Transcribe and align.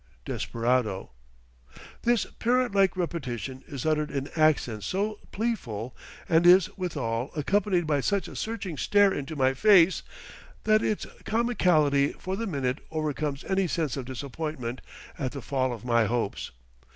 (desperado). 0.25 1.11
This 2.01 2.25
parrot 2.39 2.73
like 2.73 2.97
repetition 2.97 3.63
is 3.67 3.85
uttered 3.85 4.09
in 4.09 4.29
accents 4.35 4.87
so 4.87 5.19
pleaful, 5.31 5.95
and 6.27 6.47
is, 6.47 6.75
withal, 6.75 7.29
accompanied 7.35 7.85
by 7.85 8.01
such 8.01 8.27
a 8.27 8.35
searching 8.35 8.77
stare 8.77 9.13
into 9.13 9.35
my 9.35 9.53
face, 9.53 10.01
that 10.63 10.81
its 10.81 11.05
comicality 11.23 12.13
for 12.13 12.35
the 12.35 12.47
minute 12.47 12.79
overcomes 12.89 13.43
any 13.43 13.67
sense 13.67 13.95
of 13.95 14.05
disappointment 14.05 14.81
at 15.19 15.33
the 15.33 15.39
fall 15.43 15.71
of 15.71 15.85
my 15.85 16.05
hopes. 16.05 16.49